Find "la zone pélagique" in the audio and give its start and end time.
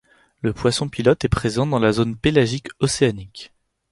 1.77-2.69